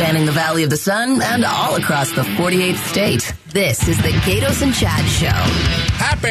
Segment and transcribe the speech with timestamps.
[0.00, 3.34] spanning the Valley of the Sun and all across the 48th state.
[3.48, 5.26] This is the Gaydos and Chad Show.
[5.26, 6.28] Happy,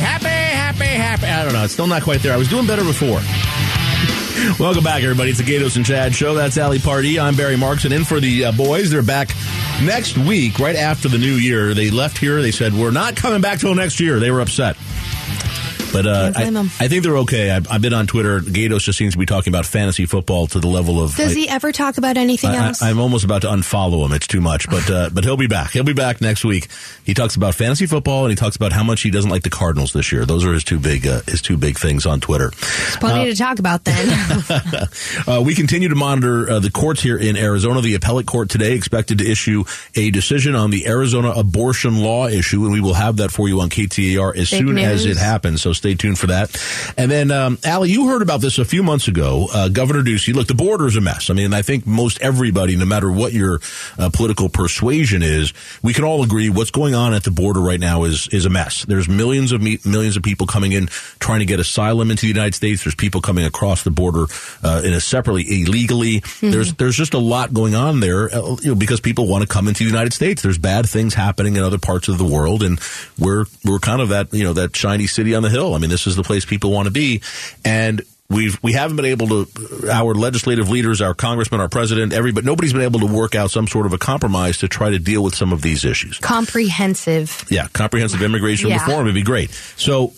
[0.00, 1.26] happy, happy, happy.
[1.26, 1.62] I don't know.
[1.62, 2.32] It's still not quite there.
[2.32, 3.20] I was doing better before.
[4.58, 5.28] Welcome back, everybody.
[5.28, 6.32] It's the Gaydos and Chad show.
[6.32, 7.20] That's Ali Party.
[7.20, 8.90] I'm Barry Marks, and in for the uh, boys.
[8.90, 9.28] They're back
[9.82, 11.74] next week, right after the new year.
[11.74, 12.40] They left here.
[12.40, 14.20] They said, We're not coming back till next year.
[14.20, 14.78] They were upset.
[15.92, 16.44] But uh, I,
[16.80, 17.50] I, think they're okay.
[17.50, 18.40] I've, I've, been on Twitter.
[18.40, 21.14] Gaydos just seems to be talking about fantasy football to the level of.
[21.16, 22.82] Does I, he ever talk about anything I, else?
[22.82, 24.12] I, am almost about to unfollow him.
[24.12, 25.72] It's too much, but uh, but he'll be back.
[25.72, 26.68] He'll be back next week.
[27.04, 29.50] He talks about fantasy football and he talks about how much he doesn't like the
[29.50, 30.24] Cardinals this year.
[30.24, 32.48] Those are his two big uh, his two big things on Twitter.
[32.48, 33.92] It's plenty to talk about then.
[35.26, 37.80] Uh, we continue to monitor uh, the courts here in Arizona.
[37.80, 39.64] The appellate court today expected to issue
[39.94, 43.60] a decision on the Arizona abortion law issue, and we will have that for you
[43.60, 44.84] on KTAR as soon news.
[44.84, 45.62] as it happens.
[45.62, 46.56] So stay tuned for that.
[46.96, 49.48] And then, um, Allie, you heard about this a few months ago.
[49.52, 51.28] Uh, Governor Ducey, look, the border is a mess.
[51.28, 53.60] I mean, I think most everybody, no matter what your
[53.98, 55.52] uh, political persuasion is,
[55.82, 58.50] we can all agree what's going on at the border right now is is a
[58.50, 58.84] mess.
[58.84, 60.86] There's millions of me- millions of people coming in
[61.18, 62.84] trying to get asylum into the United States.
[62.84, 64.26] There's people coming across the border
[64.62, 66.20] uh, in a separately illegally.
[66.20, 66.50] Mm-hmm.
[66.52, 69.48] There's there's just a lot going on there, uh, you know, because people want to
[69.48, 70.42] come into the United States.
[70.42, 72.80] There's bad things happening in other parts of the world, and
[73.18, 75.71] we're we're kind of that you know that shiny city on the hill.
[75.74, 77.22] I mean, this is the place people want to be.
[77.64, 82.44] And we've we haven't been able to our legislative leaders, our congressman, our president, everybody
[82.44, 85.22] nobody's been able to work out some sort of a compromise to try to deal
[85.22, 86.18] with some of these issues.
[86.18, 87.44] Comprehensive.
[87.50, 88.82] Yeah, comprehensive immigration yeah.
[88.82, 89.50] reform would be great.
[89.76, 90.12] So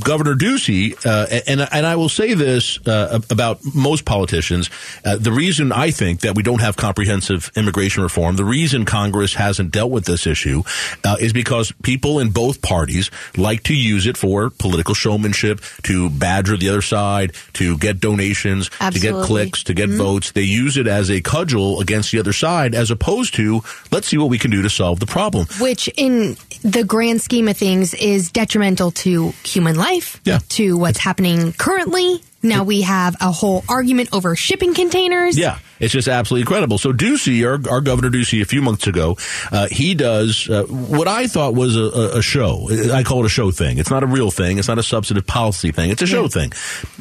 [0.00, 4.70] Governor Ducey, uh, and and I will say this uh, about most politicians:
[5.04, 9.34] uh, the reason I think that we don't have comprehensive immigration reform, the reason Congress
[9.34, 10.62] hasn't dealt with this issue,
[11.04, 16.10] uh, is because people in both parties like to use it for political showmanship, to
[16.10, 19.00] badger the other side, to get donations, Absolutely.
[19.00, 19.98] to get clicks, to get mm-hmm.
[19.98, 20.32] votes.
[20.32, 24.18] They use it as a cudgel against the other side, as opposed to let's see
[24.18, 25.46] what we can do to solve the problem.
[25.60, 30.38] Which, in the grand scheme of things, is detrimental to human human life yeah.
[30.48, 32.22] to what's happening currently.
[32.42, 35.36] Now we have a whole argument over shipping containers.
[35.36, 35.58] Yeah.
[35.78, 36.78] It's just absolutely incredible.
[36.78, 39.18] So Ducey, our, our Governor Ducey, a few months ago,
[39.52, 42.68] uh, he does uh, what I thought was a, a, show.
[42.92, 43.76] I call it a show thing.
[43.76, 44.58] It's not a real thing.
[44.58, 45.90] It's not a substantive policy thing.
[45.90, 46.28] It's a show yeah.
[46.28, 46.52] thing.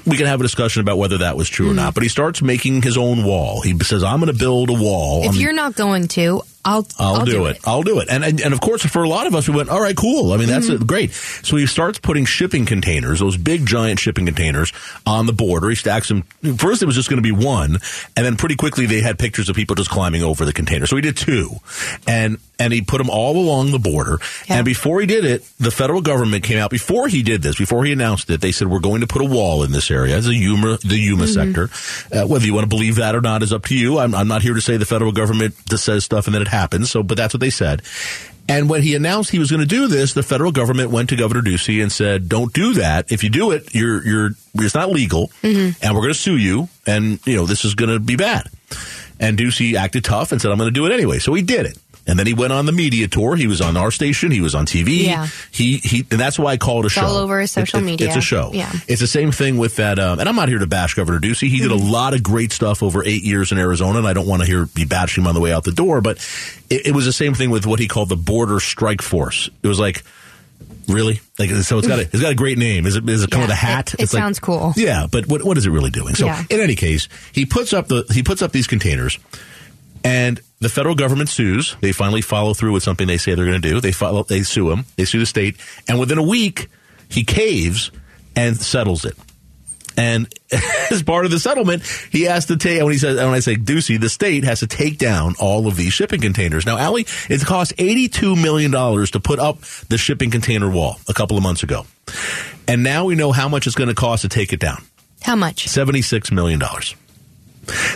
[0.05, 1.71] We can have a discussion about whether that was true mm.
[1.71, 1.93] or not.
[1.93, 3.61] But he starts making his own wall.
[3.61, 7.15] He says, "I'm going to build a wall." If you're not going to, I'll, I'll,
[7.15, 7.57] I'll do, do it.
[7.57, 7.67] it.
[7.67, 8.09] I'll do it.
[8.09, 10.33] And, and, and of course, for a lot of us, we went, all right, cool.
[10.33, 10.85] I mean, that's mm-hmm.
[10.85, 11.11] great.
[11.11, 14.73] So he starts putting shipping containers, those big giant shipping containers,
[15.05, 15.69] on the border.
[15.69, 16.23] He stacks them.
[16.57, 17.77] First, it was just going to be one,
[18.15, 20.85] and then pretty quickly they had pictures of people just climbing over the container.
[20.85, 21.57] So he did two,
[22.07, 24.19] and and he put them all along the border.
[24.47, 24.57] Yeah.
[24.57, 26.69] And before he did it, the federal government came out.
[26.69, 29.25] Before he did this, before he announced it, they said we're going to put a
[29.25, 31.53] wall in this area, the Yuma, the Yuma mm-hmm.
[31.53, 31.69] sector.
[32.13, 33.97] Uh, whether you want to believe that or not is up to you.
[33.97, 36.48] I'm, I'm not here to say the federal government just says stuff and then it
[36.49, 36.91] happens.
[36.91, 37.81] So, but that's what they said.
[38.47, 41.15] And when he announced he was going to do this, the federal government went to
[41.15, 43.11] Governor Ducey and said, "Don't do that.
[43.11, 45.83] If you do it, you're you're it's not legal, mm-hmm.
[45.83, 48.49] and we're going to sue you, and you know this is going to be bad."
[49.19, 51.19] And Ducey acted tough and said, I'm going to do it anyway.
[51.19, 51.77] So he did it.
[52.09, 53.35] And then he went on the media tour.
[53.35, 54.31] He was on our station.
[54.31, 55.05] He was on TV.
[55.05, 55.27] Yeah.
[55.51, 57.05] He, he, and that's why I call it a it's show.
[57.05, 58.07] All over social it, it, media.
[58.07, 58.51] It's a show.
[58.53, 58.71] Yeah.
[58.87, 59.99] It's the same thing with that.
[59.99, 61.49] Um, and I'm not here to bash Governor Ducey.
[61.49, 61.87] He did mm-hmm.
[61.87, 64.47] a lot of great stuff over eight years in Arizona, and I don't want to
[64.47, 66.01] hear be bashing him on the way out the door.
[66.01, 66.17] But
[66.69, 69.49] it, it was the same thing with what he called the Border Strike Force.
[69.61, 70.03] It was like,
[70.89, 71.21] Really?
[71.37, 72.87] Like so, it's got a it's got a great name.
[72.87, 73.93] Is it is it come yeah, with a hat?
[73.93, 74.73] It, it sounds like, cool.
[74.75, 76.15] Yeah, but what what is it really doing?
[76.15, 76.43] So yeah.
[76.49, 79.19] in any case, he puts up the he puts up these containers,
[80.03, 81.75] and the federal government sues.
[81.81, 83.81] They finally follow through with something they say they're going to do.
[83.81, 84.85] They follow they sue him.
[84.95, 86.67] They sue the state, and within a week,
[87.09, 87.91] he caves
[88.35, 89.17] and settles it.
[89.99, 90.33] And
[90.91, 93.55] as part of the settlement, he has to take, when he says, when I say
[93.55, 96.65] Ducey, the state has to take down all of these shipping containers.
[96.65, 101.35] Now, Allie, it cost $82 million to put up the shipping container wall a couple
[101.35, 101.85] of months ago.
[102.65, 104.81] And now we know how much it's going to cost to take it down.
[105.21, 105.67] How much?
[105.67, 106.61] $76 million.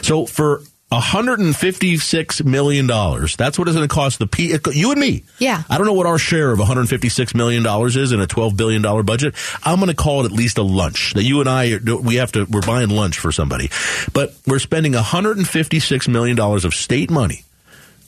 [0.02, 0.62] So for
[1.00, 2.88] $156 million.
[2.88, 5.24] That's what it's going to cost the P, you and me.
[5.40, 5.64] Yeah.
[5.70, 9.36] I don't know what our share of $156 million is in a $12 billion budget.
[9.64, 12.32] I'm going to call it at least a lunch that you and I, we have
[12.34, 13.70] to, we're buying lunch for somebody,
[14.14, 17.44] but we're spending $156 million of state money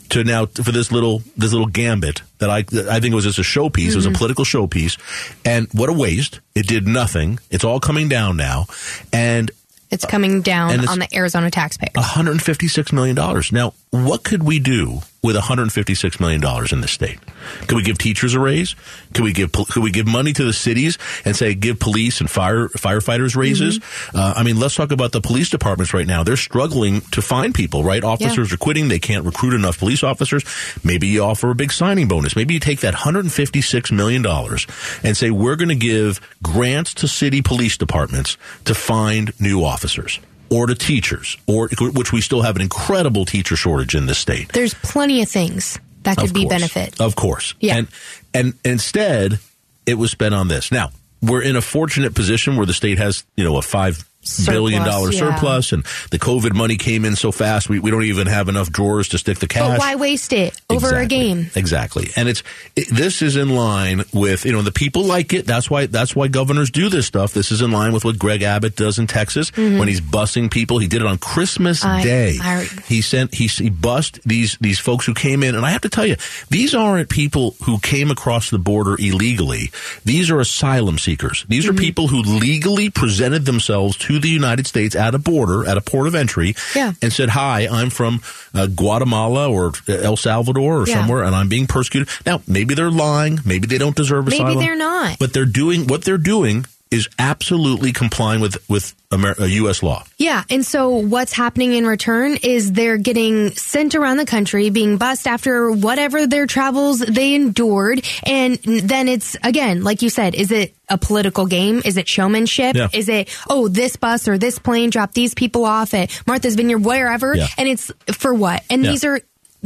[0.09, 3.39] to now for this little this little gambit that I I think it was just
[3.39, 3.69] a showpiece.
[3.69, 3.89] Mm-hmm.
[3.89, 4.17] It was a mm-hmm.
[4.17, 4.97] political showpiece,
[5.43, 6.41] and what a waste!
[6.53, 7.39] It did nothing.
[7.49, 8.67] It's all coming down now,
[9.11, 9.49] and
[9.91, 11.93] it's uh, coming down on the Arizona taxpayers.
[11.95, 13.15] $156 million.
[13.51, 17.19] Now, what could we do with 156 million dollars in the state?
[17.67, 18.75] Can we give teachers a raise?
[19.13, 22.29] Can we give can we give money to the cities and say give police and
[22.29, 23.79] fire firefighters raises?
[23.79, 24.17] Mm-hmm.
[24.17, 26.23] Uh, I mean, let's talk about the police departments right now.
[26.23, 27.83] They're struggling to find people.
[27.83, 28.53] Right, officers yeah.
[28.53, 28.87] are quitting.
[28.87, 30.43] They can't recruit enough police officers.
[30.83, 32.35] Maybe you offer a big signing bonus.
[32.35, 34.67] Maybe you take that 156 million dollars
[35.03, 40.19] and say we're going to give grants to city police departments to find new officers
[40.49, 44.51] or to teachers, or which we still have an incredible teacher shortage in this state.
[44.53, 46.99] There's plenty of things that could be benefit.
[47.01, 47.55] Of course.
[47.59, 47.77] Yeah.
[47.77, 47.87] And
[48.33, 49.39] and instead
[49.85, 50.71] it was spent on this.
[50.71, 54.55] Now, we're in a fortunate position where the state has, you know, a five surplus,
[54.55, 55.19] billion dollar yeah.
[55.19, 58.71] surplus and the COVID money came in so fast we, we don't even have enough
[58.71, 59.77] drawers to stick the cash.
[59.77, 61.03] But why waste it over exactly.
[61.03, 61.51] a game?
[61.55, 62.09] Exactly.
[62.15, 62.43] And it's
[62.75, 65.45] it, this is in line with, you know, the people like it.
[65.45, 67.33] That's why that's why governors do this stuff.
[67.33, 69.77] This is in line with what Greg Abbott does in Texas mm-hmm.
[69.77, 70.79] when he's busing people.
[70.79, 72.37] He did it on Christmas I, Day.
[72.41, 75.81] I, he sent he he bust these these folks who came in and I have
[75.81, 76.15] to tell you,
[76.49, 79.71] these aren't people who came across the border illegally.
[80.03, 81.45] These are asylum seekers.
[81.47, 81.75] These mm-hmm.
[81.75, 85.81] are people who legally presented themselves to the United States at a border, at a
[85.81, 86.93] port of entry, yeah.
[87.01, 88.21] and said, Hi, I'm from
[88.53, 90.95] uh, Guatemala or El Salvador or yeah.
[90.95, 92.09] somewhere, and I'm being persecuted.
[92.25, 93.39] Now, maybe they're lying.
[93.45, 94.55] Maybe they don't deserve maybe asylum.
[94.55, 95.19] Maybe they're not.
[95.19, 96.65] But they're doing what they're doing
[96.95, 99.83] is absolutely complying with with Amer- U.S.
[99.83, 100.03] Uh, law.
[100.17, 104.97] Yeah, and so what's happening in return is they're getting sent around the country, being
[104.97, 110.51] bussed after whatever their travels they endured, and then it's again, like you said, is
[110.51, 111.81] it a political game?
[111.83, 112.75] Is it showmanship?
[112.75, 112.87] Yeah.
[112.93, 116.79] Is it oh this bus or this plane dropped these people off at Martha's Vineyard,
[116.79, 117.47] wherever, yeah.
[117.57, 118.63] and it's for what?
[118.69, 118.91] And yeah.
[118.91, 119.19] these are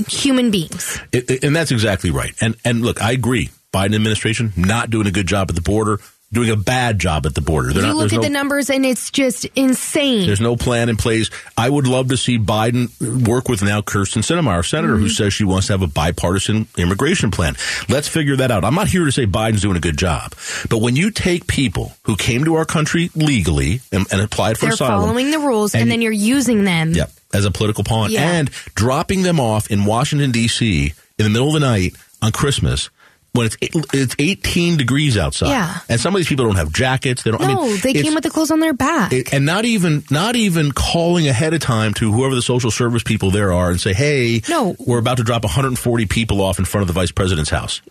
[0.07, 0.99] human beings.
[1.11, 2.33] It, it, and that's exactly right.
[2.41, 3.49] And and look, I agree.
[3.71, 5.99] Biden administration not doing a good job at the border
[6.31, 7.73] doing a bad job at the border.
[7.73, 10.27] They're you not, look at no, the numbers and it's just insane.
[10.27, 11.29] There's no plan in place.
[11.57, 15.03] I would love to see Biden work with now Kyrsten Sinema, our senator, mm-hmm.
[15.03, 17.55] who says she wants to have a bipartisan immigration plan.
[17.87, 18.63] Let's figure that out.
[18.63, 20.33] I'm not here to say Biden's doing a good job,
[20.69, 24.65] but when you take people who came to our country legally and, and applied for
[24.65, 26.91] They're asylum, following the rules, and, and then you're using them.
[26.91, 28.29] Yep, as a political pawn yeah.
[28.29, 30.93] and dropping them off in Washington D.C.
[31.17, 32.89] in the middle of the night on Christmas
[33.33, 33.57] when it's
[33.93, 35.49] it's 18 degrees outside.
[35.49, 35.79] Yeah.
[35.87, 37.23] And some of these people don't have jackets.
[37.23, 37.41] They don't.
[37.41, 39.13] No, I mean, they came with the clothes on their back.
[39.13, 43.03] It, and not even not even calling ahead of time to whoever the social service
[43.03, 46.65] people there are and say, "Hey, no, we're about to drop 140 people off in
[46.65, 47.81] front of the vice president's house."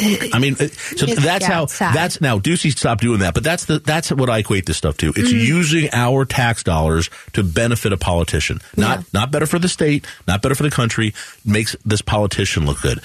[0.00, 2.38] I mean, uh, so it's, that's yeah, how that's now.
[2.38, 5.10] Ducey stopped doing that, but that's the that's what I equate this stuff to.
[5.10, 5.38] It's mm-hmm.
[5.38, 8.60] using our tax dollars to benefit a politician.
[8.76, 9.04] Not yeah.
[9.12, 11.14] not better for the state, not better for the country.
[11.44, 13.00] Makes this politician look good.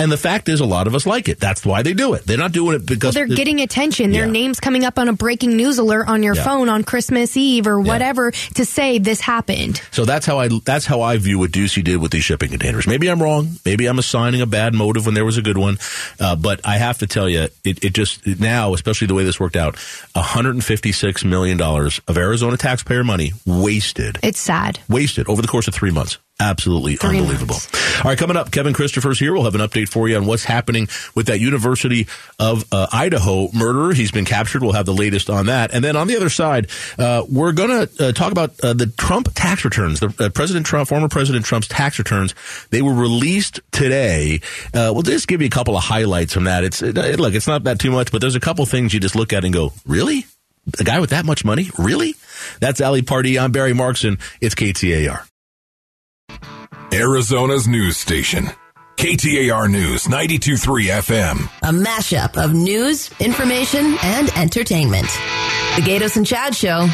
[0.00, 1.38] And the fact is, a lot of us like it.
[1.38, 2.24] That's why they do it.
[2.24, 4.12] They're not doing it because well, they're getting attention.
[4.12, 4.32] Their yeah.
[4.32, 6.42] names coming up on a breaking news alert on your yeah.
[6.42, 8.48] phone on Christmas Eve or whatever yeah.
[8.54, 9.82] to say this happened.
[9.90, 12.86] So that's how I that's how I view what Ducey did with these shipping containers.
[12.86, 13.50] Maybe I'm wrong.
[13.66, 15.78] Maybe I'm assigning a bad motive when there was a good one.
[16.18, 19.38] Uh, but I have to tell you, it, it just now, especially the way this
[19.38, 19.76] worked out,
[20.14, 24.18] 156 million dollars of Arizona taxpayer money wasted.
[24.22, 24.78] It's sad.
[24.88, 26.18] Wasted over the course of three months.
[26.40, 27.54] Absolutely Three unbelievable.
[27.54, 27.98] Months.
[27.98, 29.34] All right, coming up, Kevin Christopher's here.
[29.34, 32.08] We'll have an update for you on what's happening with that University
[32.38, 33.92] of uh, Idaho murderer.
[33.92, 34.62] He's been captured.
[34.62, 35.74] We'll have the latest on that.
[35.74, 38.86] And then on the other side, uh, we're going to uh, talk about uh, the
[38.86, 40.00] Trump tax returns.
[40.00, 42.34] The uh, President Trump, former President Trump's tax returns.
[42.70, 44.40] They were released today.
[44.72, 46.64] Uh, we'll just give you a couple of highlights from that.
[46.64, 49.34] It's look, it's not that too much, but there's a couple things you just look
[49.34, 50.24] at and go, really?
[50.78, 51.70] A guy with that much money?
[51.78, 52.14] Really?
[52.60, 53.38] That's Ali Party.
[53.38, 54.20] I'm Barry Markson.
[54.40, 55.26] It's KTAR.
[56.92, 58.46] Arizona's news station.
[58.96, 61.44] KTAR News 923 FM.
[61.62, 65.06] A mashup of news, information, and entertainment.
[65.76, 66.88] The Gaydos and Chad Show,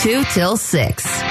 [0.00, 1.22] 2 till 6.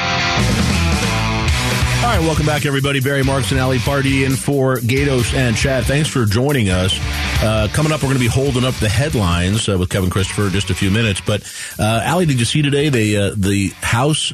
[2.02, 3.00] All right, welcome back, everybody.
[3.00, 5.86] Barry Marks and Ali Party in for Gaydos and Chad.
[5.86, 7.00] Thanks for joining us.
[7.42, 10.48] Uh, coming up, we're going to be holding up the headlines uh, with Kevin Christopher
[10.48, 11.22] in just a few minutes.
[11.22, 11.44] But
[11.80, 14.34] uh, Ali, did you see today they uh, the House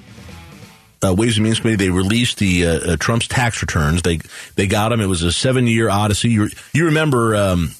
[1.04, 4.01] uh, Ways and Means Committee, they released the uh, uh, Trump's tax returns.
[4.01, 4.20] They
[4.56, 5.01] they got them.
[5.01, 6.30] It was a seven year odyssey.
[6.30, 7.36] You, you remember?
[7.36, 7.72] Um,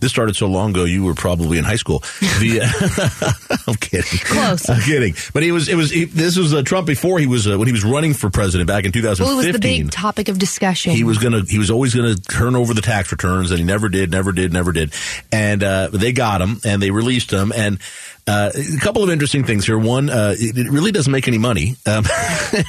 [0.00, 0.84] this started so long ago.
[0.84, 2.00] You were probably in high school.
[2.20, 2.60] The,
[3.66, 4.18] I'm kidding.
[4.20, 4.68] Close.
[4.68, 5.14] I'm kidding.
[5.32, 5.68] But he was.
[5.68, 5.90] It was.
[5.90, 8.68] He, this was uh, Trump before he was uh, when he was running for president
[8.68, 9.24] back in 2015.
[9.24, 10.92] Well, it was the big topic of discussion.
[10.92, 11.42] He was gonna.
[11.48, 14.10] He was always gonna turn over the tax returns, and he never did.
[14.10, 14.52] Never did.
[14.52, 14.92] Never did.
[15.32, 17.78] And uh, they got him, and they released him, and
[18.26, 19.78] uh, a couple of interesting things here.
[19.78, 21.76] One, uh, it, it, really doesn't make any money.
[21.86, 22.04] Um,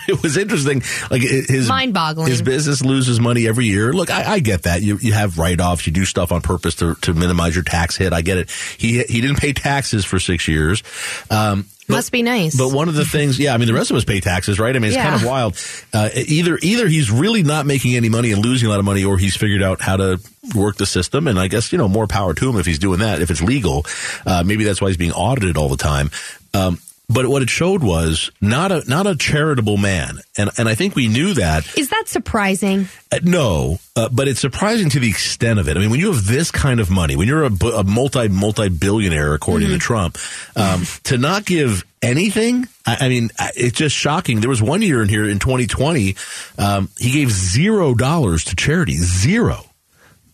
[0.07, 0.83] it was interesting.
[1.09, 2.27] Like his mind-boggling.
[2.27, 3.91] His business loses money every year.
[3.91, 4.83] Look, I, I get that.
[4.83, 5.87] You you have write-offs.
[5.87, 8.13] You do stuff on purpose to to minimize your tax hit.
[8.13, 8.51] I get it.
[8.77, 10.83] He he didn't pay taxes for six years.
[11.31, 12.55] Um, Must be nice.
[12.57, 14.75] But one of the things, yeah, I mean, the rest of us pay taxes, right?
[14.75, 15.03] I mean, it's Yeah.
[15.09, 15.57] kind of wild.
[15.93, 19.05] Uh, either either he's really not making any money and losing a lot of money,
[19.05, 20.19] or he's figured out how to
[20.53, 21.27] work the system.
[21.27, 23.21] And I guess you know more power to him if he's doing that.
[23.21, 23.85] If it's legal,
[24.25, 26.11] uh, maybe that's why he's being audited all the time.
[26.53, 26.79] Um,
[27.09, 30.95] but what it showed was not a not a charitable man, and and I think
[30.95, 31.77] we knew that.
[31.77, 32.87] is that surprising?
[33.11, 35.77] Uh, no, uh, but it's surprising to the extent of it.
[35.77, 38.69] I mean, when you have this kind of money, when you're a, a multi multi
[38.69, 40.17] billionaire, according to Trump,
[40.55, 44.41] um, to not give anything, I, I mean, it's just shocking.
[44.41, 46.15] There was one year in here in 2020,
[46.57, 49.63] um, he gave zero dollars to charity, zero.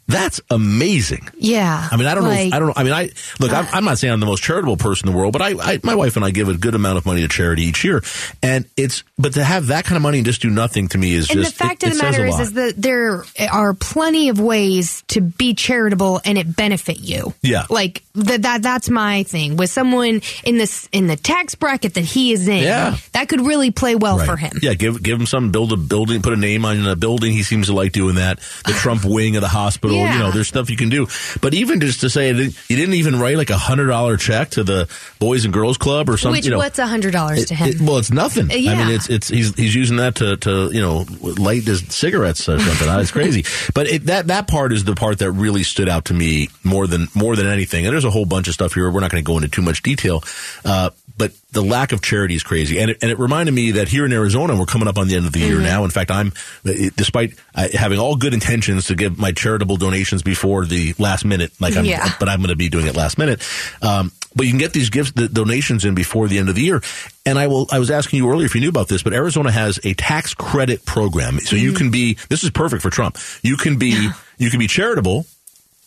[0.08, 1.30] That's amazing.
[1.38, 1.88] Yeah.
[1.92, 2.32] I mean, I don't know.
[2.32, 2.74] If, I don't know.
[2.76, 3.52] I mean, I look.
[3.54, 5.54] I'm, uh, I'm not saying I'm the most charitable person in the world, but I,
[5.74, 8.04] I, my wife and I give a good amount of money to charity each year,
[8.42, 9.04] and it's.
[9.18, 11.40] But to have that kind of money and just do nothing to me is And
[11.40, 11.58] just.
[11.58, 15.22] the fact it- of the matter is, is that there are plenty of ways to
[15.22, 17.34] be charitable and it benefit you.
[17.42, 17.66] Yeah.
[17.70, 18.42] like that.
[18.42, 19.56] That that's my thing.
[19.56, 22.98] With someone in this in the tax bracket that he is in, Yeah.
[23.14, 24.26] that could really play well Right.
[24.28, 24.60] for him.
[24.62, 27.32] Yeah, give give him some build a building, put a name on a building.
[27.32, 28.40] He seems to like doing that.
[28.66, 29.93] The Trump wing of the hospital.
[29.98, 30.14] Yeah.
[30.14, 31.08] You know, there's stuff you can do.
[31.42, 34.52] But even just to say that you didn't even write like a hundred dollar check
[34.52, 36.38] to the Boys and Girls Club or something.
[36.40, 37.70] Which you know, what's a hundred dollars to him?
[37.70, 38.52] It- well, it's nothing.
[38.52, 38.78] I Yeah.
[38.86, 42.60] mean, it's it's he's he's using that to to you know light his cigarettes or
[42.60, 42.88] something.
[43.00, 43.46] it's crazy.
[43.74, 46.86] But it, that that part is the part that really stood out to me more
[46.86, 47.86] than more than anything.
[47.86, 48.90] And there's a whole bunch of stuff here.
[48.92, 50.24] We're not going to go into too much detail.
[50.64, 53.88] Uh, but the lack of charity is crazy, and it, and it reminded me that
[53.88, 55.64] here in Arizona, we're coming up on the end of the year Mm-hmm.
[55.64, 55.84] now.
[55.84, 60.66] In fact, I'm, despite uh, having all good intentions to give my charitable donations before
[60.66, 62.10] the last minute, like I'm, Yeah.
[62.20, 63.48] but I'm going to be doing it last minute.
[63.82, 66.64] Um, but you can get these gifts, the donations in before the end of the
[66.64, 66.82] year.
[67.24, 69.52] And I will, I was asking you earlier if you knew about this, but Arizona
[69.52, 71.40] has a tax credit program.
[71.40, 73.18] So you can be, this is perfect for Trump.
[73.44, 75.28] You can be, you can be charitable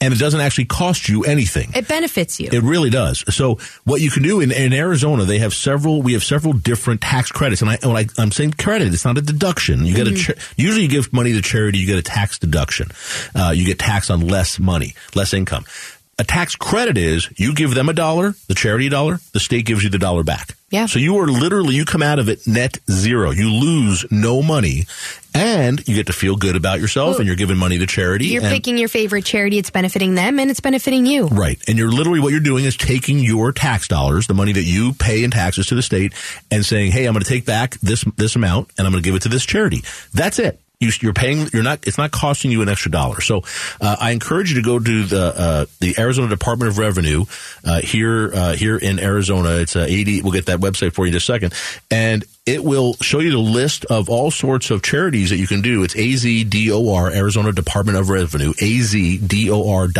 [0.00, 1.70] and it doesn't actually cost you anything.
[1.74, 2.48] it benefits you.
[2.52, 3.24] It really does.
[3.34, 6.02] So what you can do in, in Arizona, they have several.
[6.02, 9.16] We have several different tax credits, and I when I, I'm saying credit, it's not
[9.18, 9.86] a deduction.
[9.86, 12.88] You get a cha- usually you give money to charity, you get a tax deduction.
[13.34, 15.64] Uh, you get taxed on less money, less income.
[16.18, 19.66] A tax credit is you give them a dollar, the charity a dollar, the state
[19.66, 20.56] gives you the dollar back.
[20.76, 20.84] Yeah.
[20.84, 23.30] So you are literally you come out of it net zero.
[23.30, 24.84] You lose no money,
[25.34, 28.26] and you get to feel good about yourself, Well, and you're giving money to charity.
[28.26, 29.56] You're picking your favorite charity.
[29.56, 31.28] It's benefiting them and it's benefiting you.
[31.28, 31.58] Right.
[31.66, 34.92] And you're literally what you're doing is taking your tax dollars, the money that you
[34.92, 36.12] pay in taxes to the state,
[36.50, 39.06] and saying, "Hey, I'm going to take back this this amount and I'm going to
[39.08, 40.60] give it to this charity." That's it.
[40.78, 41.46] You, you're paying.
[41.54, 41.86] You're not.
[41.86, 43.22] It's not costing you an extra dollar.
[43.22, 43.42] So,
[43.80, 47.24] uh, I encourage you to go to the uh, the Arizona Department of Revenue
[47.64, 49.56] uh, here uh, here in Arizona.
[49.56, 50.20] It's uh, 80.
[50.20, 51.54] We'll get that website for you in a second,
[51.90, 55.60] and it will show you the list of all sorts of charities that you can
[55.62, 55.82] do.
[55.82, 59.96] It's AZDOR, Arizona Department of Revenue, AZDOR.gov.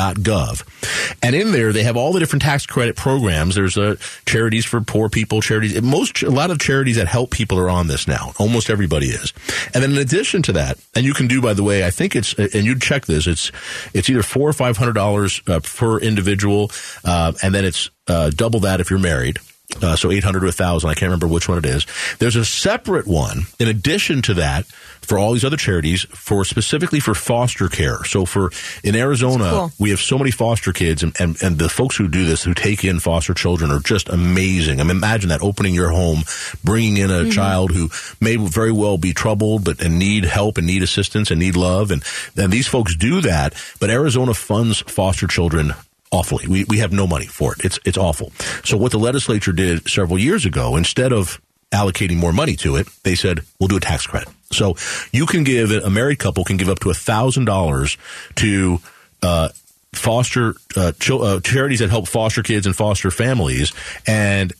[1.23, 3.57] And in there, they have all the different tax credit programs.
[3.57, 5.83] There's uh, charities for poor people, charities.
[5.83, 8.33] Most, a lot of charities that help people are on this now.
[8.38, 9.33] Almost everybody is.
[9.75, 12.15] And then in addition to that, and you can do, by the way, I think
[12.15, 13.50] it's, and you'd check this, it's,
[13.93, 16.71] it's either four or five hundred dollars uh, per individual,
[17.05, 19.41] uh, and then it's uh, double that if you're married.
[19.82, 20.88] Uh, so 800 to 1,000.
[20.88, 21.87] I can't remember which one it is.
[22.18, 24.64] There's a separate one in addition to that
[25.06, 28.04] for all these other charities for specifically for foster care.
[28.04, 28.50] So for
[28.82, 29.73] in Arizona, cool.
[29.78, 32.54] we have so many foster kids and, and, and the folks who do this, who
[32.54, 34.80] take in foster children are just amazing.
[34.80, 36.23] I mean, imagine that opening your home,
[36.64, 40.66] bringing in a child who may very well be troubled, but and need help and
[40.66, 41.90] need assistance and need love.
[41.90, 42.02] And
[42.35, 45.75] then these folks do that, but Arizona funds foster children
[46.16, 46.46] awfully.
[46.46, 47.64] We we have no money for it.
[47.64, 48.32] It's it's awful.
[48.64, 51.40] So what the legislature did several years ago, instead of
[51.73, 54.28] allocating more money to it, they said we'll do a tax credit.
[54.50, 54.76] So
[55.12, 57.96] you can give a married couple can give up to a thousand dollars
[58.37, 58.80] to.
[59.23, 59.49] Uh,
[59.92, 63.73] foster uh, chil- uh, charities that help foster kids and foster families
[64.06, 64.52] and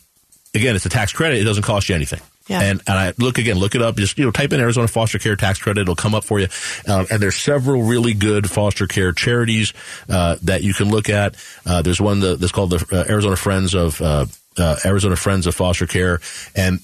[0.55, 2.61] again it's a tax credit it doesn't cost you anything Yeah.
[2.61, 3.97] and and I look again, look it up.
[3.97, 5.83] Just you know, type in Arizona foster care tax credit.
[5.83, 6.49] It'll come up for you.
[6.87, 9.73] Um, and there's several really good foster care charities
[10.09, 11.35] uh, that you can look at.
[11.65, 14.27] Uh, there's one that's called the uh, Arizona Friends of uh,
[14.59, 16.21] uh, Arizona Friends of Foster Care,
[16.55, 16.81] and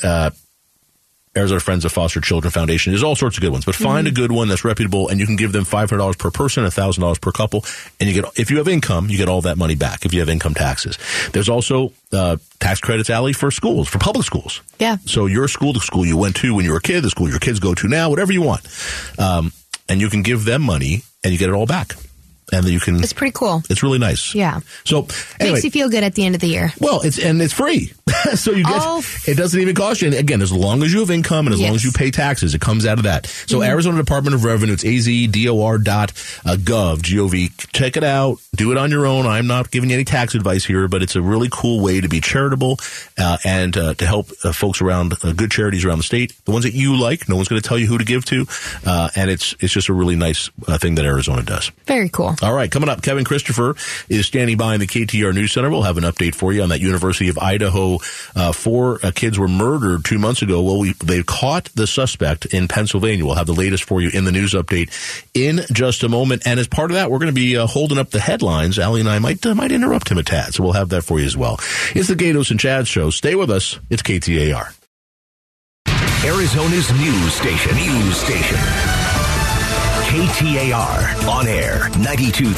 [1.34, 2.92] uh, Arizona Friends of Foster Children Foundation.
[2.92, 5.26] There's all sorts of good ones, but find a good one that's reputable, and you
[5.26, 7.64] can give them five hundred dollars per person, thousand dollars per couple,
[8.00, 10.20] and you get if you have income, you get all that money back if you
[10.20, 10.98] have income taxes.
[11.32, 14.60] There's also uh, tax credits Ali for schools, for public schools.
[14.78, 14.96] Yeah.
[15.06, 17.28] So your school, the school you went to when you were a kid, the school
[17.28, 18.66] your kids go to now, whatever you want,
[19.18, 19.52] um,
[19.88, 21.94] and you can give them money, and you get it all back,
[22.52, 22.96] and then you can.
[22.96, 23.62] It's pretty cool.
[23.70, 24.34] It's really nice.
[24.34, 24.60] Yeah.
[24.84, 25.06] So
[25.40, 26.72] anyway, Makes you feel good at the end of the year.
[26.80, 27.92] well, it's and it's free.
[28.34, 30.08] so you get All- it doesn't even cost you.
[30.08, 32.54] And again, as long as you have income and as long as you pay taxes,
[32.54, 33.26] it comes out of that.
[33.26, 33.70] So Mm-hmm.
[33.70, 36.10] Arizona Department of Revenue, it's azdor dot
[36.44, 37.50] uh, gov, G-O-V.
[37.72, 38.38] Check it out.
[38.56, 39.26] Do it on your own.
[39.26, 42.08] I'm not giving you any tax advice here, but it's a really cool way to
[42.08, 42.78] be charitable
[43.18, 46.50] uh, and uh, to help uh, folks around uh, good charities around the state, the
[46.50, 47.28] ones that you like.
[47.28, 48.46] No one's going to tell you who to give to,
[48.86, 51.70] uh, and it's it's just a really nice uh, thing that Arizona does.
[51.86, 52.34] Very cool.
[52.42, 53.76] All right, coming up, Kevin Christopher
[54.08, 55.70] is standing by in the KTAR News Center.
[55.70, 57.98] We'll have an update for you on that University of Idaho.
[58.34, 60.62] Uh, four uh, kids were murdered two months ago.
[60.62, 63.24] Well, we, they caught the suspect in Pennsylvania.
[63.24, 64.90] We'll have the latest for you in the news update
[65.34, 66.42] in just a moment.
[66.46, 68.78] And as part of that, we're going to be uh, holding up the headlines.
[68.78, 71.18] Allie and I might uh, might interrupt him a tad, so we'll have that for
[71.18, 71.58] you as well.
[71.94, 73.10] It's the Gaydos and Chad Show.
[73.10, 73.78] Stay with us.
[73.90, 74.74] It's KTAR.
[76.24, 77.74] Arizona's news station.
[77.74, 79.01] News station.
[80.12, 81.26] KTAR.
[81.26, 82.52] On air, 92.3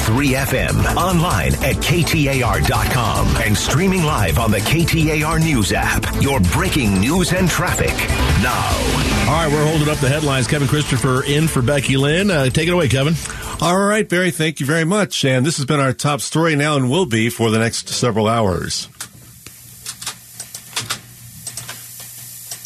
[0.45, 0.97] FM.
[0.97, 3.29] Online at KTAR.com.
[3.37, 6.05] And streaming live on the KTAR News app.
[6.21, 7.95] Your breaking news and traffic.
[8.43, 9.31] Now.
[9.31, 10.49] All right, we're holding up the headlines.
[10.49, 12.29] Kevin Christopher in for Becky Lynn.
[12.29, 13.15] Uh, take it away, Kevin.
[13.61, 15.25] All right, Barry, thank you very much.
[15.25, 18.27] And this has been our top story now and will be for the next several
[18.27, 18.89] hours.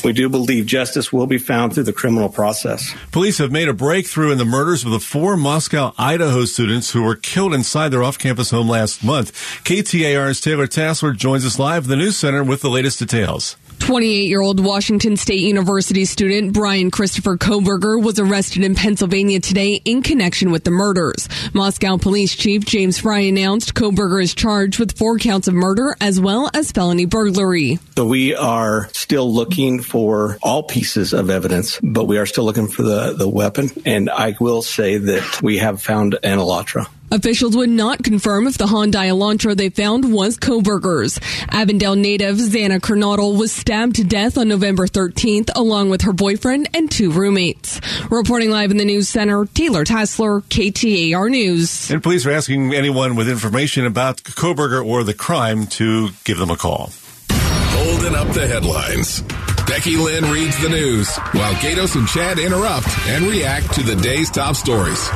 [0.05, 2.95] We do believe justice will be found through the criminal process.
[3.11, 7.03] Police have made a breakthrough in the murders of the four Moscow, Idaho students who
[7.03, 9.33] were killed inside their off campus home last month.
[9.65, 13.57] KTAR's Taylor Tassler joins us live in the News Center with the latest details.
[13.79, 19.81] 28 year old Washington State University student Brian Christopher Kohberger was arrested in Pennsylvania today
[19.85, 21.29] in connection with the murders.
[21.55, 26.21] Moscow Police Chief James Fry announced Kohberger is charged with four counts of murder as
[26.21, 27.79] well as felony burglary.
[27.97, 32.69] So we are still looking for all pieces of evidence, but we are still looking
[32.69, 33.71] for the, the weapon.
[33.87, 36.89] And I will say that we have found an Elantra.
[37.11, 41.19] Officials would not confirm if the Hyundai Elantra they found was Kohberger's.
[41.51, 46.69] Avondale native Xana Kernodle was stabbed to death on November 13th along with her boyfriend
[46.75, 47.81] and two roommates.
[48.11, 51.91] Reporting live in the news center, Taylor Tassler, KTAR News.
[51.91, 56.51] And police are asking anyone with information about Kohberger or the crime to give them
[56.51, 56.93] a call.
[57.31, 59.23] Holding up the headlines.
[59.67, 64.31] Becky Lynn reads the news while Gaydos and Chad interrupt and react to the day's
[64.31, 65.09] top stories.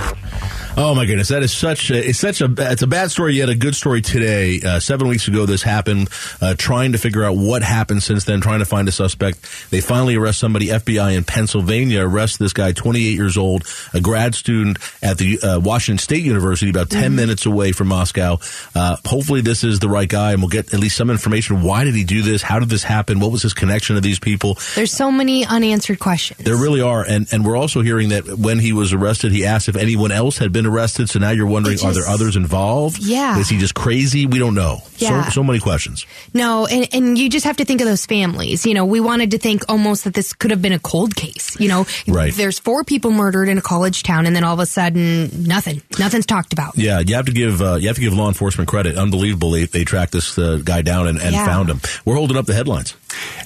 [0.74, 3.50] Oh my goodness, that is such a, it's such a it's a bad story yet
[3.50, 4.58] a good story today.
[4.64, 6.08] Uh, seven weeks ago, this happened.
[6.40, 9.46] Uh, trying to figure out what happened since then, trying to find a suspect.
[9.70, 10.68] They finally arrest somebody.
[10.68, 15.60] FBI in Pennsylvania arrest this guy, 28 years old, a grad student at the uh,
[15.60, 18.38] Washington State University, about 10 minutes away from Moscow.
[18.74, 21.62] Uh, hopefully, this is the right guy, and we'll get at least some information.
[21.62, 22.40] Why did he do this?
[22.40, 23.20] How did this happen?
[23.20, 24.56] What was his connection to these people?
[24.74, 26.42] There's so many unanswered questions.
[26.42, 29.68] There really are, and and we're also hearing that when he was arrested, he asked
[29.68, 31.08] if anyone else had been arrested.
[31.08, 32.98] So now you're wondering, It are there others involved?
[32.98, 33.38] Yeah.
[33.38, 34.26] is he just crazy?
[34.26, 34.78] We don't know.
[34.98, 35.24] Yeah.
[35.24, 36.06] So so many questions.
[36.34, 38.64] No, and, and you just have to think of those families.
[38.66, 41.58] You know, we wanted to think almost that this could have been a cold case.
[41.60, 42.32] You know, Right.
[42.34, 45.82] there's four people murdered in a college town, and then all of a sudden, nothing.
[45.98, 46.76] Nothing's talked about.
[46.78, 48.96] Yeah, you have to give uh, you have to give law enforcement credit.
[48.96, 51.46] Unbelievable, they, they tracked this uh, guy down and, and Yeah.
[51.46, 51.80] found him.
[52.04, 52.94] We're holding up the headlines.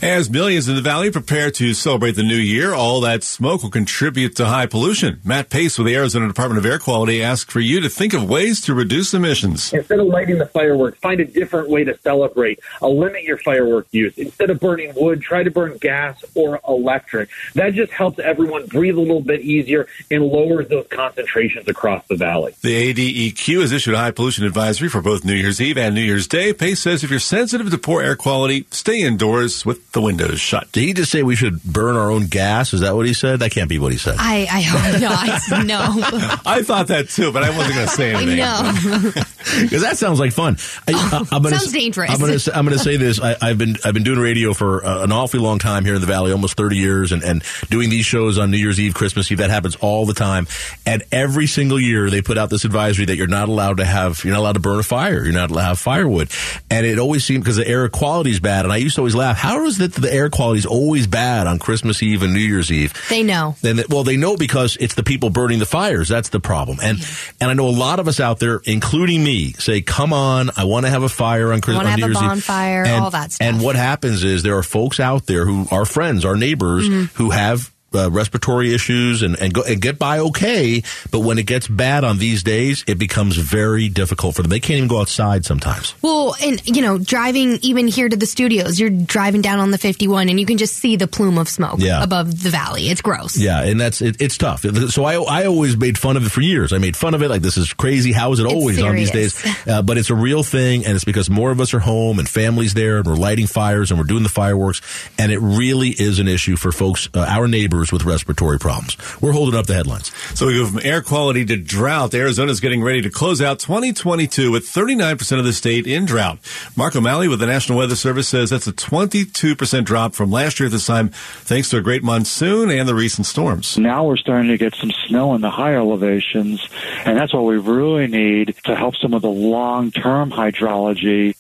[0.02, 3.70] As millions in the valley prepare to celebrate the new year, all that smoke will
[3.70, 5.20] contribute to high pollution.
[5.24, 8.28] Matt Pace with the Arizona Department of Air Quality asked for you to think of
[8.28, 9.72] ways to reduce emissions.
[9.72, 12.60] Instead of lighting the fireworks, find a different way to celebrate.
[12.80, 14.16] Uh, limit your firework use.
[14.18, 17.28] Instead of burning wood, try to burn gas or electric.
[17.54, 22.16] That just helps everyone breathe a little bit easier and lowers those concentrations across the
[22.16, 22.54] valley.
[22.62, 26.00] The ADEQ has issued a high pollution advisory for both New Year's Eve and New
[26.02, 26.52] Year's Day.
[26.52, 30.70] Pace says if you're sensitive to poor air quality, stay indoors with the windows shut.
[30.72, 32.72] Did he just say we should burn our own gas?
[32.72, 33.40] Is that what he said?
[33.40, 34.16] That can't be what he said.
[34.18, 35.66] I, I hope not.
[35.66, 35.78] no.
[36.46, 38.38] I thought that too, but I wasn't going to say I anything.
[38.38, 39.12] know.
[39.62, 40.56] because that sounds like fun.
[40.88, 42.10] I, I, am gonna, Sounds dangerous.
[42.10, 43.20] I'm going to I'm going to say this.
[43.20, 46.00] I, I've been I've been doing radio for uh, an awfully long time here in
[46.00, 49.30] the Valley, almost 30 years, and and doing these shows on New Year's Eve, Christmas
[49.30, 49.38] Eve.
[49.38, 50.46] That happens all the time,
[50.84, 54.24] and every single year they put out this advisory that you're not allowed to have
[54.24, 56.30] you're not allowed to burn a fire, you're not allowed to have firewood,
[56.70, 58.64] and it always seemed because the air quality is bad.
[58.64, 59.36] And I used to always laugh.
[59.36, 62.40] How is it that the air quality is always bad on Christmas Eve and New
[62.40, 62.92] Year's Eve?
[63.08, 63.56] They know.
[63.62, 66.98] then well they know because it's the people burning the fires that's the problem and
[67.40, 70.64] and i know a lot of us out there including me say come on i
[70.64, 73.02] want to have a fire on christmas on have New a Year's Eve." bonfire, and,
[73.04, 73.46] all that stuff.
[73.46, 77.16] and what happens is there are folks out there who are friends our neighbors Mm-hmm.
[77.22, 80.82] who have uh, respiratory issues and and, go, and get by okay.
[81.10, 84.50] But when it gets bad on these days, it becomes very difficult for them.
[84.50, 85.94] They can't even go outside sometimes.
[86.02, 89.78] Well, and you know, driving even here to the studios, you're driving down on the
[89.78, 92.02] 51, and you can just see the plume of smoke Yeah.
[92.02, 92.88] above the valley.
[92.88, 93.38] It's gross.
[93.38, 94.62] Yeah, and that's it, it's tough.
[94.90, 96.72] So I I always made fun of it for years.
[96.72, 98.12] I made fun of it like this is crazy.
[98.12, 99.34] How is it It's always on these days?
[99.66, 102.28] Uh, but it's a real thing, and it's because more of us are home and
[102.28, 104.80] families there, and we're lighting fires and we're doing the fireworks,
[105.18, 108.96] and it really is an issue for folks, uh, our neighbors with respiratory problems.
[109.20, 110.12] We're holding up the headlines.
[110.34, 112.14] So we go from air quality to drought.
[112.14, 116.38] Arizona's getting ready to close out 2022 with 39% of the state in drought.
[116.76, 120.66] Mark O'Malley with the National Weather Service says that's a 22% drop from last year
[120.66, 123.78] at this time, thanks to a great monsoon and the recent storms.
[123.78, 126.66] Now we're starting to get some snow in the higher elevations,
[127.04, 131.35] and that's what we really need to help some of the long-term hydrology.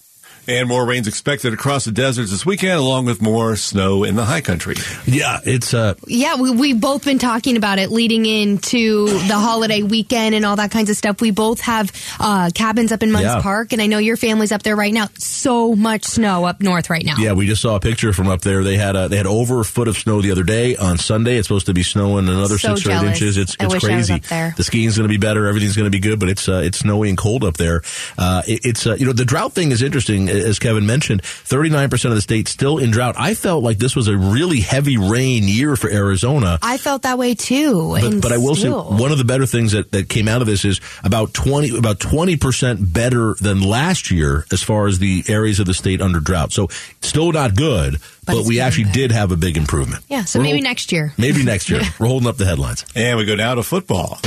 [0.48, 4.24] And more rains expected across the deserts this weekend, along with more snow in the
[4.24, 4.76] high country.
[5.06, 9.82] Yeah, it's uh, Yeah, we, we've both been talking about it leading into the holiday
[9.82, 11.20] weekend and all that kinds of stuff.
[11.20, 13.42] We both have uh, cabins up in Munds Yeah.
[13.42, 15.08] Park, and I know your family's up there right now.
[15.18, 17.16] So much snow up north right now.
[17.18, 18.62] Yeah, we just saw a picture from up there.
[18.62, 20.76] They had a, they had over a foot of snow the other day.
[20.76, 23.36] On Sunday, it's supposed to be snowing another So six or eight inches.
[23.36, 24.14] It's I it's wish I was crazy.
[24.14, 24.54] up there.
[24.56, 25.46] The skiing's going to be better.
[25.46, 27.82] Everything's going to be good, but it's uh, it's snowy and cold up there.
[28.16, 31.24] Uh, it- it's uh, you know the drought thing is interesting, as Kevin mentioned.
[31.24, 33.14] Thirty nine percent of the state still in drought.
[33.18, 36.58] I felt like this was a really heavy rain year for Arizona.
[36.62, 37.96] I felt that way too.
[38.00, 38.90] But, but I will still.
[38.96, 41.76] say one of the better things that, that came out of this is about twenty
[41.76, 46.00] about twenty percent better than last year as far as the areas of the state
[46.00, 46.52] under drought.
[46.52, 46.68] So
[47.00, 47.94] still not good,
[48.26, 48.94] But but, we actually better.
[48.98, 50.04] did have a big improvement.
[50.08, 51.12] Yeah, so We're maybe hol- next year.
[51.18, 51.80] Maybe next year.
[51.98, 52.84] We're holding up the headlines.
[52.94, 54.18] And we go now to football.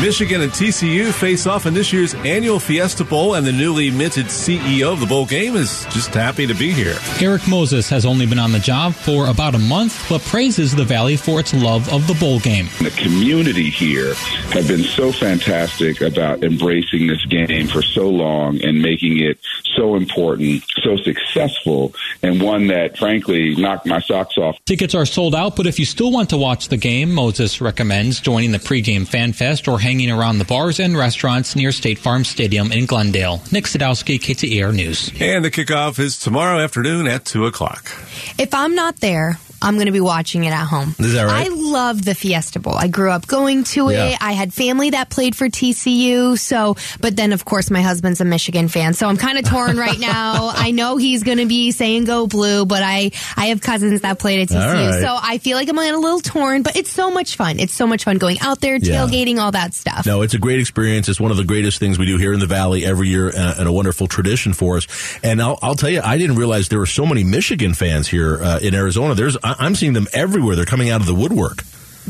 [0.00, 4.26] Michigan and TCU face off in this year's annual Fiesta Bowl, and the newly minted
[4.26, 6.96] CEO of the bowl game is just happy to be here.
[7.20, 10.84] Erik Moses has only been on the job for about a month, but praises the
[10.84, 12.68] Valley for its love of the bowl game.
[12.78, 14.14] The community here
[14.52, 19.38] have been so fantastic about embracing this game for so long and making it
[19.74, 24.56] so important, so successful, and one that frankly knocked my socks off.
[24.66, 28.20] Tickets are sold out, but if you still want to watch the game, Moses recommends
[28.20, 32.24] joining the pregame fan fest or hanging around the bars and restaurants near State Farm
[32.24, 33.40] Stadium in Glendale.
[33.52, 35.12] Nick Sadowski, KTAR News.
[35.20, 37.92] And the kickoff is tomorrow afternoon at 2 o'clock.
[38.36, 40.94] If I'm not there, I'm going to be watching it at home.
[40.98, 41.46] Is that right?
[41.46, 42.74] I love the Fiesta Bowl.
[42.74, 43.94] I grew up going to it.
[43.94, 44.16] Yeah.
[44.20, 46.38] I had family that played for TCU.
[46.38, 48.94] So, but then of course my husband's a Michigan fan.
[48.94, 50.50] So I'm kind of torn right now.
[50.54, 54.18] I know he's going to be saying go blue, but I, I have cousins that
[54.18, 54.90] played at TCU.
[54.90, 55.00] Right.
[55.02, 57.58] So I feel like I'm a little torn, but it's so much fun.
[57.58, 58.96] It's so much fun going out there, Yeah.
[59.06, 60.06] tailgating, all that stuff.
[60.06, 61.08] No, it's a great experience.
[61.08, 63.54] It's one of the greatest things we do here in the Valley every year uh,
[63.58, 64.86] and a wonderful tradition for us.
[65.22, 68.42] And I'll, I'll tell you, I didn't realize there were so many Michigan fans here
[68.42, 69.14] uh, in Arizona.
[69.14, 70.56] There's, I'm seeing them everywhere.
[70.56, 71.62] They're coming out of the woodwork.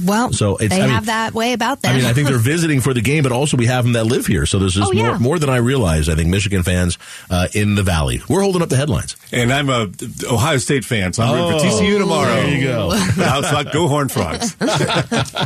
[0.04, 1.92] Well, So it's- they I mean- have that way about them.
[1.94, 4.04] I mean, I think they're visiting for the game, but also we have them that
[4.04, 4.44] live here.
[4.44, 5.04] So there's just Oh, yeah.
[5.12, 6.10] more, more than I realized.
[6.10, 6.98] I think Michigan fans
[7.30, 8.20] uh, in the Valley.
[8.28, 9.16] We're holding up the headlines.
[9.32, 9.88] And I'm a
[10.30, 12.26] Ohio State fan, so I'm rooting for Oh, TCU tomorrow.
[12.34, 12.92] there you go.
[13.22, 14.54] Outside, go Horn Frogs.
[14.60, 14.66] All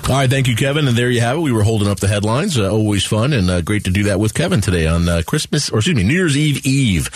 [0.08, 0.88] right, thank you, Kevin.
[0.88, 1.40] And there you have it.
[1.42, 2.58] We were holding up the headlines.
[2.58, 5.70] Uh, always fun and uh, great to do that with Kevin today on uh, Christmas,
[5.70, 7.08] or excuse me, New Year's Eve Eve.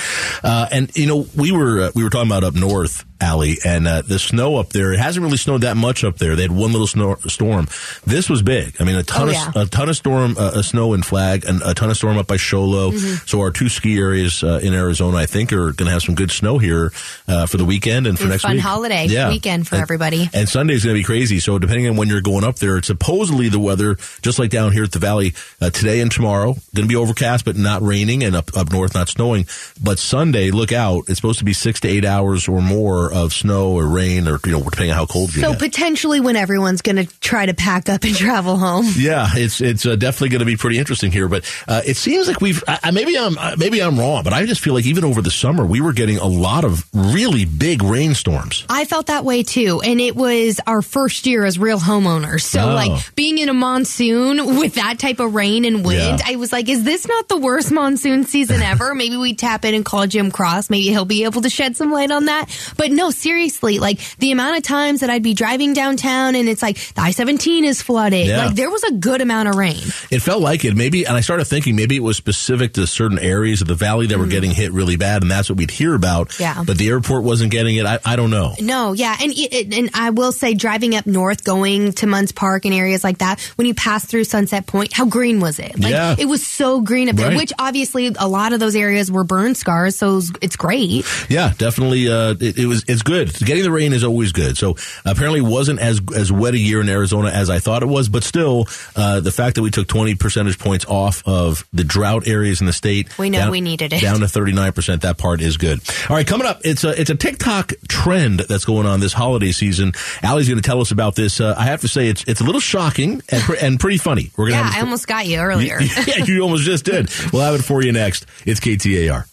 [0.44, 3.86] Uh, and you know, we were uh, we were talking about up north, Allie, and
[3.88, 4.92] uh, the snow up there.
[4.92, 6.36] It hasn't really snowed that much up there.
[6.36, 7.66] They had one little snow, storm.
[8.06, 8.76] This was big.
[8.80, 9.52] I mean, a ton Oh, of yeah.
[9.62, 12.26] a ton of storm, uh, a snow in Flag, and a ton of storm up
[12.26, 12.90] by Show Low.
[12.92, 13.26] Mm-hmm.
[13.26, 16.14] So our two ski areas uh, in Arizona, I think, are going to have some
[16.14, 16.92] good snow here
[17.28, 18.60] uh, for the weekend and for next fun week.
[18.62, 19.28] holiday Yeah.
[19.30, 20.28] weekend for And- everybody.
[20.34, 21.40] and Sunday's going to be crazy.
[21.40, 24.72] So depending on when you're going up there, it's supposedly the weather, just like down
[24.72, 28.22] here at the valley, uh, today and tomorrow, going to be overcast, but not raining,
[28.22, 29.46] and up up north not snowing.
[29.82, 31.04] But Sunday, look out!
[31.08, 34.38] It's supposed to be six to eight hours or more of snow or rain, or
[34.44, 35.60] you know, depending on how cold you So get.
[35.60, 38.86] potentially when everyone's going to try to pack up and travel home.
[38.96, 42.28] Yeah, it's it's uh, definitely going to be pretty interesting here, but uh, it seems
[42.28, 44.86] like we've I, I- maybe I'm uh, maybe I'm wrong, but I just feel like
[44.86, 48.64] even over the summer we were getting a lot of really big rainstorms.
[48.68, 49.80] I felt that way too.
[49.80, 52.42] And it was our first year as real homeowners.
[52.42, 52.74] So Oh.
[52.74, 56.26] like being in a monsoon with that type of rain and wind, Yeah.
[56.32, 58.94] I was like, is this not the worst monsoon season ever?
[58.94, 60.70] Maybe we tap in and call Jim Cross.
[60.70, 62.46] Maybe he'll be able to shed some light on that.
[62.76, 66.62] But no, seriously, like the amount of times that I'd be driving downtown and it's
[66.62, 68.26] like the I-17 is flooded.
[68.26, 68.46] Yeah.
[68.46, 69.82] Like there was a good amount of rain.
[70.10, 70.74] It felt like it.
[70.76, 74.06] Maybe, and I started thinking maybe it was specific to certain areas of the valley
[74.08, 76.28] that were getting hit really bad, and that's what we'd hear about.
[76.30, 76.42] Mm-hmm.
[76.42, 76.64] Yeah.
[76.66, 77.86] But the airport wasn't getting it.
[77.86, 78.54] I, I don't know.
[78.60, 82.64] No, yeah, and it, and I will say, driving up north, going to Munds Park
[82.64, 85.78] and areas like that, when you pass through Sunset Point, how green was it?
[85.78, 86.16] Like Yeah.
[86.18, 87.28] it was so green up there.
[87.28, 87.36] Right.
[87.36, 91.04] Which obviously a lot of those areas were burn scars, so it was- it's great.
[91.28, 92.08] Yeah, definitely.
[92.08, 93.32] Uh, it, it was it's good.
[93.34, 94.56] Getting the rain is always good.
[94.56, 97.86] So apparently, it wasn't as as wet a year in Arizona as I thought it
[97.86, 98.08] was.
[98.08, 98.66] But still,
[98.96, 102.66] uh, the fact that we took twenty percentage points off of the drought areas in
[102.66, 104.00] the state, We know down- we needed it.
[104.00, 105.02] down to thirty nine percent.
[105.02, 105.80] That part is good.
[106.08, 109.52] All right, coming up, it's a it's a TikTok trend that's going on this holiday
[109.52, 109.92] season.
[110.22, 111.40] Allie's going to tell us about this.
[111.40, 114.30] Uh, I have to say, it's it's a little shocking and pre- and pretty funny.
[114.36, 115.80] We're gonna Yeah, I almost got you earlier.
[116.06, 117.10] yeah, you almost just did.
[117.32, 118.26] We'll have it for you next.
[118.46, 119.26] It's KTAR.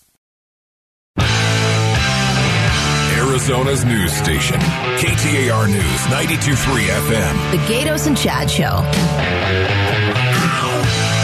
[3.41, 4.59] Arizona's news station.
[4.59, 7.51] KTAR News, 92.3 FM.
[7.51, 8.67] The Gaydos and Chad Show.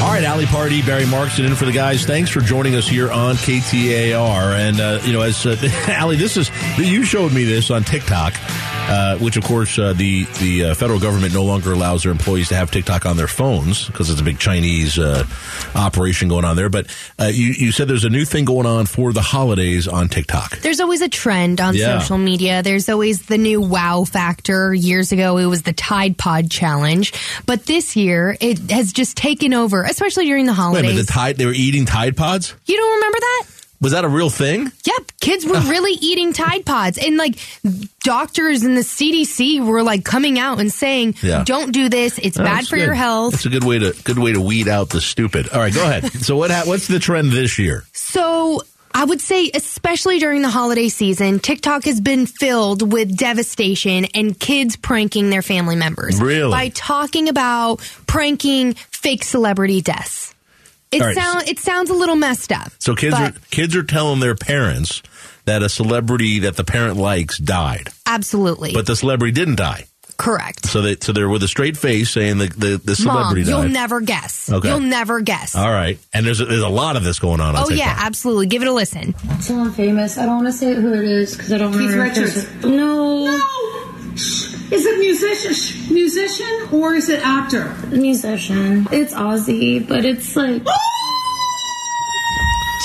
[0.04, 2.08] All right, Ali Party, Barry Markson in for the guys.
[2.08, 4.58] Thanks for joining us here on KTAR.
[4.58, 6.50] And, uh, you know, as uh, Allie, this is,
[6.80, 8.34] you showed me this on TikTok,
[8.88, 12.50] uh, which, of course, uh, the, the uh, federal government no longer allows their employees
[12.50, 15.26] to have TikTok on their phones because it's a big Chinese uh,
[15.76, 16.70] operation going on there.
[16.70, 16.88] But
[17.20, 20.60] uh, you, you said there's a new thing going on for the holidays on TikTok.
[20.60, 22.00] There's always a trend on Yeah.
[22.00, 22.64] social media.
[22.64, 24.74] There's always the new wow factor.
[24.74, 27.14] Years ago, it was the Tide Pod challenge.
[27.46, 30.84] But this year, it has just taken over, especially during the holidays.
[30.84, 32.54] Wait minute, the Tide, they were eating Tide Pods?
[32.66, 33.44] you don't remember that?
[33.80, 34.72] Was that a real thing?
[34.86, 37.36] Yep, kids were really eating Tide Pods, and like
[38.02, 41.44] doctors and the CDC were like coming out and saying, Yeah.
[41.46, 42.86] "Don't do this; it's Oh, bad for good.
[42.86, 45.50] your health." It's a good way to good way to weed out the stupid.
[45.50, 46.12] All right, go ahead.
[46.24, 47.84] so what ha- what's the trend this year?
[47.94, 48.62] So
[48.96, 54.40] I would say, especially during the holiday season, TikTok has been filled with devastation and
[54.40, 56.20] kids pranking their family members.
[56.20, 56.50] Really?
[56.50, 60.34] By talking about pranking fake celebrity deaths.
[60.92, 61.16] It All right.
[61.16, 62.72] sounds it sounds a little messed up.
[62.80, 65.04] So kids are kids are telling their parents
[65.46, 69.86] that a celebrity that the parent likes died, absolutely but the celebrity didn't die.
[70.18, 70.66] correct.
[70.68, 73.68] So they so they're with a straight face saying the the, the Mom, celebrity you'll
[73.70, 74.50] never guess.
[74.52, 74.68] Okay.
[74.70, 75.56] You'll never guess.
[75.56, 77.56] All right, and there's a, there's a lot of this going on.
[77.56, 78.06] on Oh yeah, TikTok.
[78.06, 78.48] absolutely.
[78.48, 79.14] Give it a listen.
[79.42, 80.18] Someone famous.
[80.18, 82.06] I don't want to say who it is because I don't Keith remember.
[82.06, 82.66] if Richards.
[82.66, 83.26] No.
[83.26, 83.42] No!
[84.70, 87.74] Is it musician, musician or is it actor?
[87.88, 88.86] Musician.
[88.92, 90.62] It's Ozzy, but it's like.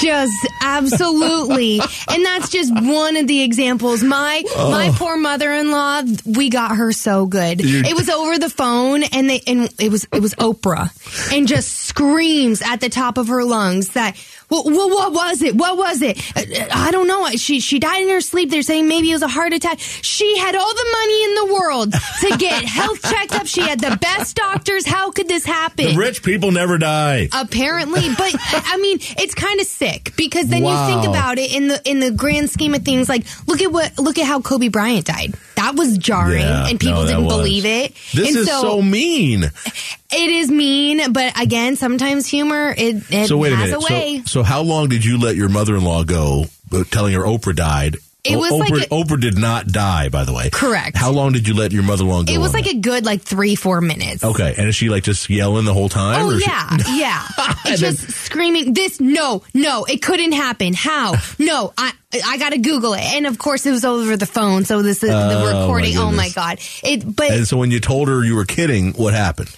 [0.01, 4.03] Just absolutely, and that's just one of the examples.
[4.03, 4.97] My my oh.
[4.97, 7.61] poor mother in law, we got her so good.
[7.61, 10.91] You- It was over the phone, and they and it was it was Oprah,
[11.33, 14.17] and just screams at the top of her lungs that.
[14.53, 15.55] Well, well, what was it?
[15.57, 16.19] What was it?
[16.37, 17.27] Uh, I don't know.
[17.37, 18.51] She she died in her sleep.
[18.51, 19.79] They're saying maybe it was a heart attack.
[19.81, 23.47] She had all the money in the world to get health checked up.
[23.47, 24.85] She had the best doctors.
[24.87, 25.87] How could this happen?
[25.87, 27.29] The rich people never die.
[27.33, 31.69] apparently but i mean it's kind of sick because then you think about it in
[31.69, 34.69] the in the grand scheme of things like look at what look at how kobe
[34.69, 37.37] bryant died that was jarring Yeah, and people no, didn't was.
[37.37, 39.45] believe it This and is so, mean.
[39.45, 43.91] it is mean but again sometimes humor it, it so wait a has minute.
[43.91, 47.21] a way So, so how long did you let your mother-in-law go uh, telling her
[47.21, 47.97] Oprah died?
[48.25, 50.49] It was Oprah, like a- Oprah did not die, by the way.
[50.51, 50.97] Correct.
[50.97, 52.33] How long did you let your mother-in-law go?
[52.33, 55.29] it was like a good like three four minutes okay, and is she like just
[55.29, 56.25] yelling the whole time?
[56.25, 57.27] Oh or is she- yeah, yeah.
[57.67, 58.75] It's then- just screaming.
[58.75, 60.73] This no, no, it couldn't happen.
[60.73, 61.15] How?
[61.41, 61.93] No, I
[62.25, 64.65] I got to Google it, and of course it was over the phone.
[64.67, 65.97] So this is Oh, the my recording.
[65.99, 66.59] Oh my god!
[66.85, 69.51] It, but and so when you told her you were kidding, what happened?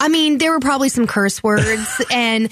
[0.00, 2.50] I mean, there were probably some curse words and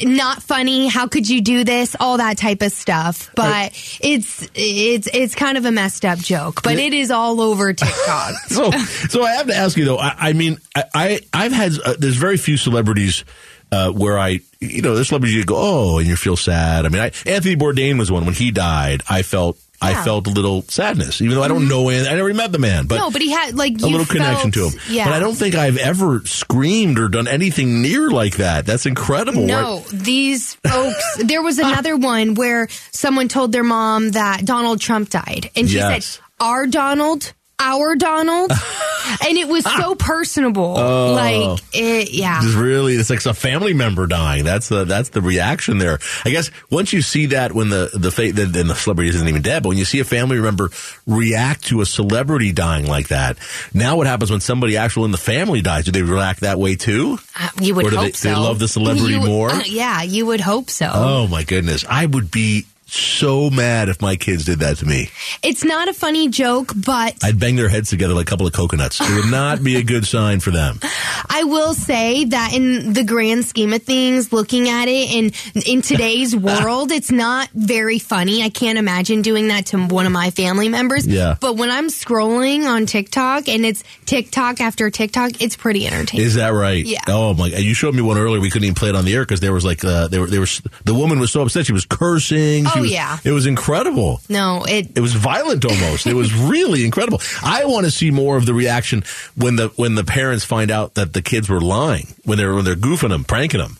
[0.00, 0.88] not funny.
[0.88, 1.94] How could you do this?
[1.98, 3.30] All that type of stuff.
[3.34, 6.62] But it's it's it's kind of a messed up joke.
[6.62, 8.34] But it is all over TikTok.
[8.46, 9.98] so, so I have to ask you though.
[9.98, 13.24] I, I mean, I, I I've had uh, there's very few celebrities
[13.70, 16.86] uh, where I you know there's celebrities you go oh and you feel sad.
[16.86, 19.02] I mean, I, Anthony Bourdain was one when he died.
[19.08, 20.04] I felt I Yeah.
[20.04, 21.68] felt a little sadness, even though I don't mm-hmm.
[21.68, 22.14] know Anthony.
[22.14, 24.68] I never met the man, but no, but he had like a little connection to
[24.68, 24.80] him.
[24.88, 28.64] Yeah, But I don't think I've ever screamed or done anything near like that.
[28.64, 29.44] That's incredible.
[29.46, 31.16] No, these folks.
[31.24, 35.76] there was another one where someone told their mom that Donald Trump died, and she
[35.76, 36.06] Yes.
[36.06, 38.50] said, "Our Donald." Our Donald,
[39.24, 40.74] and it was so personable.
[40.76, 41.12] Oh.
[41.12, 42.40] like, it, yeah.
[42.42, 44.42] Just really, it's like a family member dying.
[44.44, 46.00] That's the that's the reaction there.
[46.24, 49.42] I guess once you see that when the the then then the celebrity isn't even
[49.42, 50.70] dead, but when you see a family member
[51.06, 53.38] react to a celebrity dying like that,
[53.72, 55.84] now what happens when somebody actual in the family dies?
[55.84, 57.18] Do they react that way too?
[57.38, 58.28] Uh, you would Or do hope they, so.
[58.28, 59.50] they love the celebrity You more?
[59.50, 60.90] uh, yeah, you would hope so.
[60.92, 65.08] Oh my goodness, I would be so mad if my kids did that to me.
[65.42, 68.52] It's not a funny joke, but I'd bang their heads together like a couple of
[68.52, 69.00] coconuts.
[69.00, 70.78] It would not be a good sign for them.
[71.28, 75.32] I will say that in the grand scheme of things, looking at it in
[75.64, 78.42] in today's world, it's not very funny.
[78.42, 81.06] I can't imagine doing that to one of my family members.
[81.06, 81.36] Yeah.
[81.40, 86.26] But when I'm scrolling on TikTok and it's TikTok after TikTok, it's pretty entertaining.
[86.26, 86.84] Is that right?
[86.84, 87.00] Yeah.
[87.08, 87.46] Oh my!
[87.46, 88.40] You showed me one earlier.
[88.40, 90.26] We couldn't even play it on the air because there was like uh, there were
[90.26, 92.66] there was the woman was so upset she was cursing.
[92.66, 93.18] She Oh, was, yeah.
[93.24, 94.20] it was incredible.
[94.28, 96.06] No, it It was violent almost.
[96.06, 97.20] it was really incredible.
[97.42, 99.04] I want to see more of the reaction
[99.36, 102.64] when the when the parents find out that the kids were lying when they're when
[102.64, 103.78] they're goofing them, pranking them.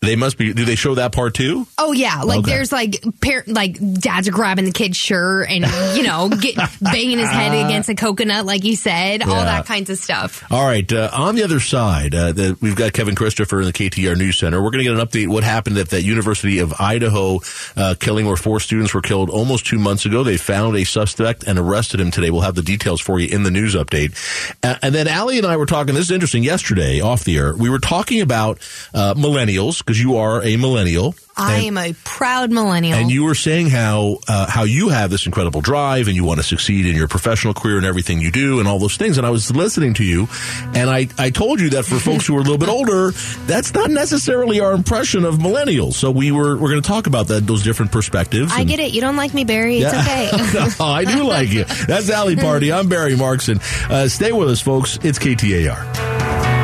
[0.00, 0.52] They must be.
[0.52, 1.66] Do they show that part too?
[1.78, 2.50] Oh yeah, like Okay.
[2.52, 5.64] there's like par- like dads are grabbing the kid's shirt and
[5.96, 9.88] you know get banging his head against a coconut, like you said, all that kinds
[9.90, 10.44] of stuff.
[10.52, 10.90] All right.
[10.92, 14.36] Uh, on the other side, uh, the, we've got Kevin Christopher in the KTAR News
[14.38, 14.62] Center.
[14.62, 17.40] We're going to get an update what happened at that University of Idaho
[17.76, 20.22] uh, killing where four students were killed almost two months ago.
[20.22, 22.30] They found a suspect and arrested him today.
[22.30, 24.14] We'll have the details for you in the news update.
[24.62, 25.94] Uh, and then Allie and I were talking.
[25.94, 26.44] This is interesting.
[26.44, 28.58] Yesterday, off the air, we were talking about
[28.92, 31.14] uh, millennials because you are a millennial.
[31.36, 32.98] I And- am a proud millennial.
[32.98, 36.40] and you were saying how uh, how you have this incredible drive and you want
[36.40, 39.16] to succeed in your professional career and everything you do and all those things.
[39.18, 40.28] And I was listening to you,
[40.74, 43.12] and I, I told you that for folks who are a little bit older,
[43.46, 45.92] that's not necessarily our impression of millennials.
[45.94, 48.52] So we were we're going to talk about that those different perspectives.
[48.52, 48.92] I get it.
[48.92, 49.78] You don't like me, Barry.
[49.78, 50.30] It's okay.
[50.80, 51.64] no, I do like you.
[51.86, 52.72] That's Ali Party.
[52.72, 53.60] I'm Barry Markson.
[53.90, 54.98] Uh, stay with us, folks.
[55.02, 56.55] It's KTAR.